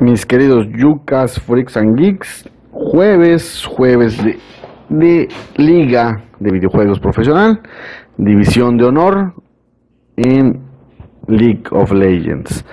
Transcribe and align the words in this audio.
mis 0.00 0.26
queridos 0.26 0.66
Yucas, 0.76 1.40
Freaks 1.40 1.76
and 1.76 1.98
Geeks. 1.98 2.50
Jueves, 2.70 3.64
jueves 3.66 4.22
de, 4.22 4.38
de 4.90 5.28
Liga 5.56 6.20
de 6.38 6.50
Videojuegos 6.50 7.00
Profesional, 7.00 7.60
División 8.18 8.76
de 8.76 8.84
Honor 8.84 9.32
en 10.16 10.60
League 11.26 11.64
of 11.70 11.90
Legends. 11.92 12.64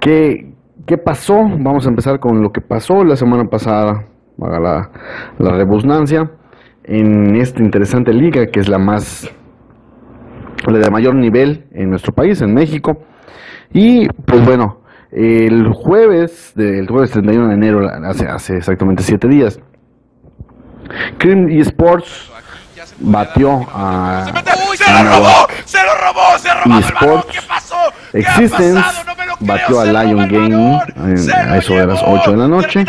¿Qué, 0.00 0.52
qué 0.86 0.98
pasó? 0.98 1.34
Vamos 1.34 1.86
a 1.86 1.88
empezar 1.88 2.20
con 2.20 2.42
lo 2.42 2.52
que 2.52 2.60
pasó 2.60 3.04
la 3.04 3.16
semana 3.16 3.44
pasada, 3.44 4.06
haga 4.40 4.60
la, 4.60 4.90
la 5.38 5.50
rebusnancia, 5.56 6.30
en 6.84 7.36
esta 7.36 7.62
interesante 7.62 8.12
liga 8.12 8.46
que 8.46 8.60
es 8.60 8.68
la 8.68 8.78
más, 8.78 9.28
la 10.66 10.78
de 10.78 10.90
mayor 10.90 11.16
nivel 11.16 11.66
en 11.72 11.90
nuestro 11.90 12.12
país, 12.12 12.40
en 12.40 12.54
México. 12.54 13.02
Y 13.72 14.08
pues 14.08 14.44
bueno, 14.44 14.78
el 15.10 15.72
jueves, 15.72 16.52
del 16.54 16.86
jueves 16.88 17.10
31 17.12 17.48
de 17.48 17.54
enero, 17.54 17.88
hace, 18.04 18.26
hace 18.28 18.56
exactamente 18.56 19.02
7 19.02 19.28
días, 19.28 19.58
Cream 21.18 21.48
Esports 21.48 22.30
batió 23.00 23.66
a 23.72 24.26
¡Se 24.76 24.92
lo 24.92 25.10
robó! 25.10 25.46
¡Se 25.64 25.78
lo 25.78 25.94
robó! 25.94 26.38
¡Se 26.38 26.54
robó! 26.54 26.78
Esports 26.78 27.26
¿Qué 27.32 27.42
pasó? 27.46 27.76
¿Qué 28.12 28.18
Existence? 28.20 28.80
No 29.06 29.14
creo, 29.14 29.36
batió 29.40 29.80
a 29.80 29.84
se 29.84 29.92
Lion 29.92 30.28
Gaming 30.28 31.16
Se 31.16 31.32
a 31.32 31.56
eso 31.56 31.74
de 31.74 31.86
las 31.86 32.00
llevó. 32.00 32.20
8 32.20 32.30
de 32.30 32.36
la 32.36 32.48
noche. 32.48 32.84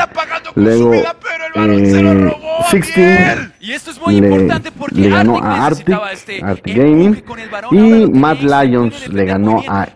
Luego, 0.55 0.83
su 0.83 0.91
vida, 0.91 1.15
pero 1.21 1.45
el 1.45 1.53
balón 1.53 1.85
se 1.85 2.01
lo 2.01 2.11
eh, 2.11 2.15
robó, 2.15 2.65
16 2.71 2.95
Daniel. 2.95 3.48
Y 3.69 3.73
esto 3.73 3.91
es 3.91 4.01
muy 4.01 4.19
le, 4.19 4.27
importante 4.27 4.71
porque 4.71 4.95
le 4.99 5.09
ganó 5.09 5.37
Arctic 5.37 5.45
a 5.45 5.65
Arctic, 5.67 5.99
este 6.11 6.43
Arctic 6.43 6.75
Gaming 6.75 7.23
y 7.71 8.09
se 8.17 8.41
Lions 8.41 9.09
le 9.09 9.25
ganó 9.25 9.61
a 9.67 9.89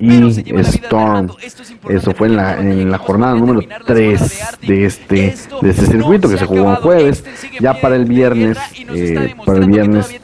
es 1.58 1.72
importante 1.72 1.96
Eso 1.96 2.12
fue 2.14 2.28
en 2.28 2.36
la, 2.36 2.60
en 2.60 2.92
la 2.92 3.00
jornada 3.00 3.34
número 3.34 3.62
terminar 3.62 3.82
la 3.82 3.88
semana 3.96 4.20
3 4.20 4.44
Arctic. 4.48 4.70
de 4.70 4.86
este, 4.86 5.16
de 5.62 5.70
este 5.72 5.86
circuito 5.88 6.30
que 6.30 6.38
se 6.38 6.46
jugó 6.46 6.60
el 6.60 6.66
acabado. 6.68 6.84
jueves. 6.84 7.24
Este 7.26 7.58
Ya 7.60 7.74
para 7.82 7.96
el 7.96 8.06
viernes, 8.06 8.60
eh, 8.94 9.36
para 9.44 9.58
el 9.58 9.66
viernes, 9.66 10.20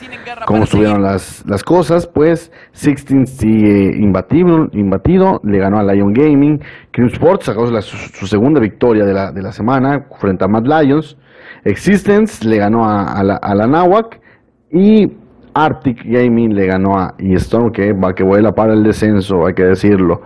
cómo 0.45 0.65
estuvieron 0.65 1.01
las, 1.01 1.43
las 1.47 1.63
cosas, 1.63 2.05
pues 2.05 2.51
Sixteen 2.71 3.25
sigue 3.25 3.97
imbatible, 3.97 4.67
imbatido, 4.73 5.41
le 5.43 5.57
ganó 5.57 5.79
a 5.79 5.83
Lion 5.91 6.13
Gaming, 6.13 6.61
Cream 6.91 7.09
Sports 7.09 7.45
sacó 7.47 7.65
la- 7.71 7.81
su, 7.81 7.97
su 7.97 8.27
segunda 8.27 8.59
victoria 8.59 9.05
de 9.05 9.13
la, 9.13 9.31
de 9.31 9.41
la 9.41 9.51
semana 9.51 10.05
frente 10.19 10.43
a 10.45 10.47
Mad 10.47 10.65
Lions, 10.65 11.17
Existence 11.63 12.45
le 12.47 12.57
ganó 12.57 12.85
a, 12.85 13.03
a 13.11 13.23
la, 13.23 13.35
a 13.35 13.55
la 13.55 13.67
Nahuac 13.67 14.19
y 14.71 15.11
Arctic 15.53 16.03
Gaming 16.05 16.53
le 16.53 16.67
ganó 16.67 16.97
a 16.97 17.15
E-Storm 17.17 17.71
que 17.71 17.91
va 17.91 18.13
que 18.13 18.23
vuela 18.23 18.53
para 18.53 18.73
el 18.73 18.83
descenso, 18.83 19.45
hay 19.47 19.53
que 19.55 19.63
decirlo. 19.63 20.21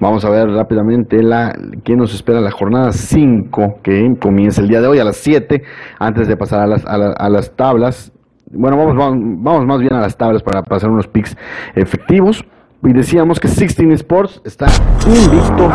Vamos 0.00 0.24
a 0.24 0.30
ver 0.30 0.48
rápidamente 0.48 1.22
la 1.22 1.54
qué 1.84 1.96
nos 1.96 2.14
espera 2.14 2.40
la 2.40 2.50
jornada 2.52 2.92
5 2.92 3.80
que 3.82 4.16
comienza 4.20 4.60
el 4.60 4.68
día 4.68 4.80
de 4.80 4.86
hoy 4.86 4.98
a 5.00 5.04
las 5.04 5.16
7 5.16 5.62
antes 5.98 6.28
de 6.28 6.36
pasar 6.36 6.60
a 6.60 6.66
las, 6.66 6.86
a 6.86 6.96
la- 6.96 7.12
a 7.12 7.28
las 7.28 7.50
tablas. 7.56 8.12
Bueno, 8.50 8.76
vamos, 8.78 8.96
vamos, 8.96 9.18
vamos 9.42 9.66
más 9.66 9.80
bien 9.80 9.92
a 9.94 10.00
las 10.00 10.16
tablas 10.16 10.42
para 10.42 10.62
pasar 10.62 10.88
unos 10.90 11.06
picks 11.06 11.36
efectivos. 11.74 12.44
Y 12.82 12.92
decíamos 12.92 13.40
que 13.40 13.48
16 13.48 13.92
Sports 13.94 14.40
está 14.44 14.66
invicto, 15.04 15.68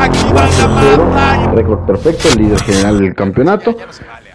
récord 1.54 1.80
perfecto, 1.86 2.30
líder 2.40 2.60
general 2.62 3.00
del 3.00 3.14
campeonato. 3.14 3.76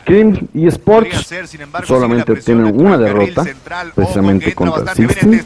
Cream 0.09 0.49
y 0.55 0.67
Sports 0.69 1.29
embargo, 1.61 1.87
solamente 1.87 2.25
sigue 2.25 2.31
la 2.31 2.35
presión 2.35 2.57
tienen 2.57 2.77
del 2.77 2.87
una 2.87 2.97
derrota, 2.99 3.45
central. 3.45 3.93
Precisamente 3.95 4.55
contra 4.55 4.95
Sixteen. 4.95 5.45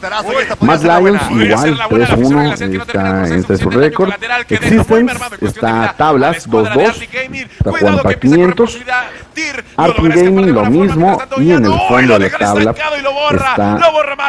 este 0.60 0.84
la 0.84 1.00
Lions 1.00 1.20
igual 1.30 1.76
la 1.76 1.86
buena, 1.88 2.06
la 2.06 2.14
afición 2.14 2.38
3-1 2.38 2.42
de 2.42 2.48
la 2.48 2.56
Celtic 2.56 2.78
no 2.78 2.86
termina 2.86 3.24
está, 3.24 3.28
con 3.28 3.38
está 3.38 3.52
en 3.52 3.58
su 3.58 3.70
récord. 3.70 4.12
Existence 4.48 5.12
está 5.40 5.82
a 5.82 5.82
a 5.82 5.86
la 5.86 5.92
tablas 5.94 6.36
escuadra 6.36 6.74
de 6.74 6.84
2-2. 6.84 6.88
Arctic 6.88 7.12
Gaming. 7.12 7.42
Está 7.42 7.70
jugando 7.70 8.02
para 8.02 8.14
empieza 8.14 8.36
con 8.36 8.36
500. 8.36 8.70
profundidad. 8.70 9.02
Tir, 9.34 9.56
lo 9.56 9.82
Arctic 9.84 9.98
logra 9.98 10.14
escapar 10.14 10.44
Gaming 10.44 10.54
lo 10.54 10.64
mismo 10.66 11.22
y 11.38 11.50
en 11.50 11.64
el 11.64 11.72
fondo 11.88 12.18
de 12.18 12.30
la 12.30 12.38
tabla 12.38 12.70
está 12.70 13.78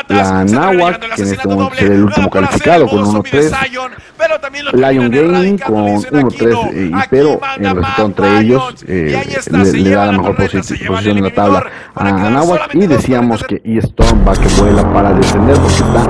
la 0.09 0.43
Nahuac, 0.45 1.15
que 1.15 1.21
en 1.21 1.27
este 1.27 1.47
momento 1.47 1.75
será 1.75 1.93
el 1.95 2.03
último 2.03 2.29
calificado 2.29 2.87
con 2.87 3.03
Bozo 3.03 3.23
1-3. 3.23 3.29
pide 3.29 3.49
Zion, 3.49 3.91
pero 4.17 4.39
también 4.39 4.65
lo 4.65 4.71
Lion 4.71 5.11
Gaming 5.11 5.57
con 5.57 5.85
dicen 5.85 6.11
1-3 6.11 6.33
Aquino. 6.33 6.71
y 6.73 6.93
Aquí 6.93 7.07
pero 7.09 7.39
el 7.57 7.75
resultado 7.75 8.05
entre 8.05 8.39
ellos 8.39 8.83
le, 8.87 9.89
da 9.91 10.05
la 10.05 10.11
la 10.13 10.22
mejor 10.31 10.35
posi- 10.49 10.87
posición 10.87 11.17
en 11.17 11.23
la 11.23 11.29
tabla 11.33 11.63
a 11.95 12.03
van 12.03 12.07
a 12.13 12.15
quedar 12.17 12.27
Anáhuac 12.33 12.75
y 12.75 12.87
decíamos 12.87 13.43
que. 13.43 13.61
E-Storm 13.63 14.27
va 14.27 14.33
que 14.33 14.47
vuela 14.61 14.83
para 14.93 15.13
descender 15.13 15.55
porque 15.57 15.75
está 15.75 16.03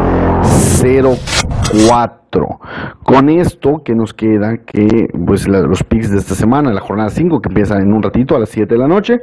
0-4. 0.81 2.59
Con 3.03 3.29
esto 3.29 3.83
que 3.83 3.93
nos 3.95 4.13
queda 4.13 4.57
que 4.65 5.07
pues 5.25 5.47
la- 5.47 5.61
los 5.61 5.83
picks 5.83 6.09
de 6.11 6.17
esta 6.17 6.35
semana, 6.35 6.73
la 6.73 6.81
jornada 6.81 7.09
5 7.09 7.41
que 7.41 7.49
empieza 7.49 7.77
en 7.77 7.93
un 7.93 8.01
ratito 8.01 8.35
a 8.35 8.39
las 8.39 8.49
7 8.49 8.73
de 8.73 8.79
la 8.79 8.87
noche. 8.87 9.21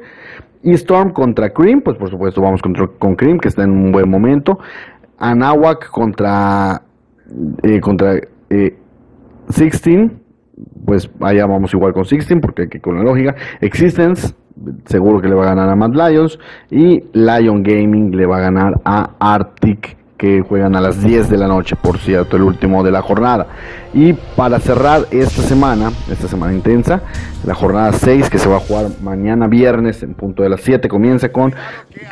Y 0.63 0.73
Storm 0.75 1.13
contra 1.13 1.51
Cream, 1.51 1.81
pues 1.81 1.97
por 1.97 2.11
supuesto 2.11 2.41
vamos 2.43 2.61
contra, 2.63 2.87
con 2.87 3.17
Cream 3.17 3.39
que 3.39 3.49
está 3.49 3.65
en 3.65 3.71
un 3.71 3.93
buen 3.93 4.09
momento. 4.11 4.59
Anáhuac 5.19 5.89
contra 5.91 6.83
eh, 7.63 7.81
contra 7.81 8.15
eh, 8.51 8.77
16, 9.49 10.11
pues 10.85 11.11
allá 11.21 11.47
vamos 11.47 11.73
igual 11.73 11.93
con 11.93 12.03
16 12.03 12.41
porque 12.43 12.63
aquí 12.65 12.79
con 12.79 12.97
la 12.97 13.03
lógica. 13.03 13.35
Existence, 13.61 14.35
seguro 14.87 15.21
que 15.21 15.29
le 15.29 15.35
va 15.35 15.45
a 15.45 15.55
ganar 15.55 15.69
a 15.69 15.77
Mad 15.77 15.93
Lions. 15.93 16.39
Y 16.71 17.05
Lion 17.13 17.63
Gaming 17.63 18.17
le 18.17 18.27
va 18.27 18.39
a 18.39 18.41
ganar 18.41 18.81
a 18.85 19.11
Arctic, 19.19 19.97
que 20.21 20.43
juegan 20.43 20.77
a 20.77 20.83
las 20.83 21.03
10 21.03 21.31
de 21.31 21.39
la 21.39 21.49
noche, 21.49 21.77
por 21.77 21.97
cierto, 21.97 22.37
el 22.37 22.43
último 22.43 22.85
de 22.85 22.91
la 22.91 23.01
jornada. 23.01 23.47
Y 23.95 24.13
para 24.13 24.61
cerrar 24.61 25.07
esta 25.11 25.41
semana, 25.41 25.91
esta 26.11 26.29
semana 26.29 26.53
intensa, 26.53 27.01
la 27.43 27.55
jornada 27.55 27.95
6 27.95 28.29
que 28.29 28.39
se 28.39 28.47
va 28.47 28.57
a 28.57 28.61
jugar 28.61 28.89
mañana 29.03 29.47
viernes 29.47 30.03
en 30.03 30.13
punto 30.13 30.43
de 30.43 30.51
las 30.51 30.61
7 30.61 30.91
comienza 30.91 31.33
con, 31.33 31.55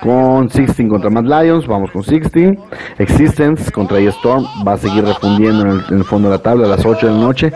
con 0.01 0.49
16 0.49 0.89
contra 0.89 1.11
Mad 1.11 1.25
Lions, 1.25 1.67
vamos 1.67 1.91
con 1.91 2.01
16, 2.01 2.59
Existence 2.97 3.71
contra 3.71 3.99
E-Storm, 3.99 4.43
va 4.67 4.73
a 4.73 4.79
seguir 4.79 5.05
refundiendo 5.05 5.67
en 5.67 5.73
el, 5.73 5.83
en 5.91 5.99
el 5.99 6.05
fondo 6.05 6.31
de 6.31 6.37
la 6.37 6.43
tabla 6.43 6.65
a 6.65 6.71
las 6.71 6.87
8 6.87 7.09
de 7.09 7.13
la 7.13 7.19
noche 7.19 7.53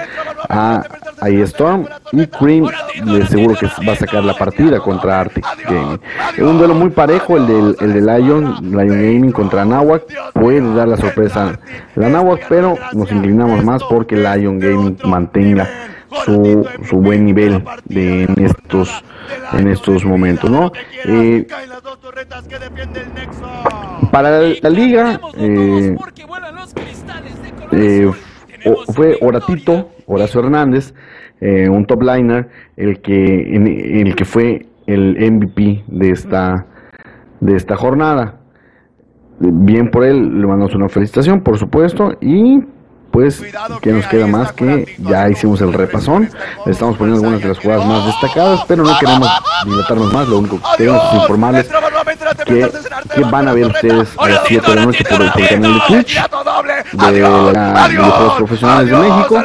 a, 0.50 0.82
a 1.22 1.28
E-Storm 1.28 1.86
y 2.10 2.26
Cream 2.26 2.66
de 3.04 3.26
seguro 3.26 3.54
que 3.54 3.66
va 3.86 3.92
a 3.92 3.96
sacar 3.96 4.24
la 4.24 4.34
partida 4.34 4.80
contra 4.80 5.20
Arctic 5.20 5.46
Gaming. 5.64 6.00
Es 6.36 6.42
un 6.42 6.58
duelo 6.58 6.74
muy 6.74 6.90
parejo 6.90 7.36
el 7.36 7.46
del, 7.46 7.76
el 7.80 7.92
de 7.92 8.00
Lion, 8.00 8.56
Lion 8.60 8.88
Gaming 8.88 9.32
contra 9.32 9.64
Nahuac, 9.64 10.02
puede 10.32 10.74
dar 10.74 10.88
la 10.88 10.96
sorpresa 10.96 11.60
la 11.94 12.08
Nahuac, 12.08 12.46
pero 12.48 12.76
nos 12.92 13.10
inclinamos 13.12 13.64
más 13.64 13.84
porque 13.84 14.16
Lion 14.16 14.58
Gaming 14.58 14.98
mantenga 15.04 15.68
su, 16.24 16.66
su 16.88 16.96
buen 16.96 17.24
nivel 17.24 17.64
de, 17.84 18.24
en 18.24 18.44
estos 18.44 19.04
en 19.52 19.68
estos 19.68 20.04
momentos, 20.04 20.50
¿no? 20.50 20.72
Eh, 21.04 21.46
para 24.10 24.40
la, 24.40 24.70
liga 24.70 25.20
eh, 25.36 25.96
eh, 27.70 28.12
fue. 28.94 29.18
Horatito, 29.20 29.90
Horacio 30.06 30.40
Hernández, 30.40 30.94
eh, 31.40 31.68
un 31.68 31.84
top 31.86 32.02
liner, 32.02 32.48
el 32.76 33.00
que, 33.00 33.54
en- 33.56 34.06
el 34.06 34.14
que 34.14 34.24
fue 34.24 34.66
el 34.86 35.16
MVP 35.32 35.84
de 35.86 36.10
esta, 36.10 36.66
de 37.40 37.56
esta 37.56 37.76
jornada. 37.76 38.36
Bien 39.38 39.90
por 39.90 40.04
él, 40.04 40.40
le 40.40 40.46
mandamos 40.46 40.74
una 40.74 40.88
felicitación, 40.88 41.40
por 41.40 41.58
supuesto, 41.58 42.16
y 42.20 42.60
pues, 43.10 43.42
¿qué 43.82 43.92
nos 43.92 44.06
queda 44.06 44.26
más 44.26 44.52
que 44.52 44.86
ya 44.98 45.28
hicimos 45.28 45.60
el 45.60 45.72
repasón? 45.72 46.30
Le 46.64 46.72
estamos 46.72 46.96
poniendo 46.96 47.20
algunas 47.20 47.42
de 47.42 47.48
las 47.48 47.58
jugadas 47.58 47.86
más 47.86 48.06
destacadas, 48.06 48.64
pero 48.66 48.84
no 48.84 48.98
queremos 48.98 49.28
dilatarnos 49.66 50.12
más, 50.14 50.28
lo 50.28 50.38
único 50.38 50.56
que 50.56 50.62
queremos 50.78 51.02
es 51.08 51.14
informarles 51.20 51.68
que, 52.46 52.70
que 53.14 53.20
va 53.22 53.30
van 53.30 53.48
a 53.48 53.52
ver 53.52 53.66
ustedes 53.66 53.92
a 53.92 53.96
las 53.96 54.16
Horatito, 54.16 54.44
7 54.46 54.70
de 54.70 54.76
la 54.76 54.84
noche 54.86 55.04
por, 55.04 55.22
el- 55.22 55.48
canal 55.48 55.74
de 55.74 55.80
Twitch. 55.88 56.20
De 56.92 57.06
Adiós, 57.06 57.52
la 57.52 57.84
adiós, 57.84 58.04
videojuegos 58.04 58.34
profesionales 58.36 58.90
de 58.90 58.96
México 58.96 59.42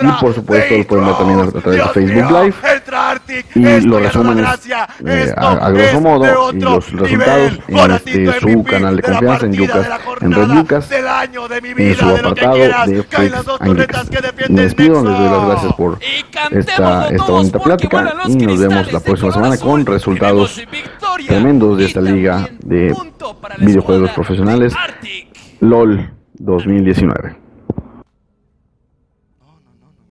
y 0.00 0.20
por 0.20 0.34
supuesto 0.34 0.76
lo 0.76 0.86
pueden 0.86 1.06
ver 1.06 1.16
también 1.16 1.40
a, 1.40 1.50
través 1.50 1.84
de 1.84 1.88
Facebook 1.88 2.30
Live 2.30 2.54
y 3.54 3.80
los 3.86 4.02
resúmenes 4.02 4.48
eh, 5.06 5.34
a, 5.36 5.50
a 5.52 5.70
grosso 5.70 6.00
modo 6.00 6.52
y 6.52 6.60
los 6.60 6.92
resultados 6.92 7.52
en 7.68 7.90
este 7.90 8.40
su 8.40 8.64
canal 8.64 8.96
de 8.96 9.02
confianza 9.02 9.46
en 9.46 9.52
Yucas 9.52 9.88
en 10.20 10.32
Red 10.32 10.48
Yucas 10.54 10.90
en 10.92 11.96
su 11.96 12.04
apartado 12.04 12.56
de 12.56 13.04
que 13.08 14.52
Me 14.52 14.62
despido, 14.62 15.04
les 15.04 15.18
doy 15.18 15.30
las 15.30 15.46
gracias 15.46 15.72
por 15.74 15.98
esta, 16.50 17.08
esta 17.08 17.30
bonita 17.30 17.58
plática 17.58 18.14
y 18.26 18.36
nos 18.46 18.58
vemos 18.58 18.92
la 18.92 19.00
próxima 19.00 19.32
semana 19.32 19.56
con 19.58 19.86
resultados 19.86 20.60
tremendos 21.26 21.78
de 21.78 21.84
esta 21.84 22.00
liga 22.00 22.48
de 22.60 22.94
videojuegos 23.58 24.10
profesionales. 24.10 24.74
LOL 25.60 26.17
2019. 26.40 27.47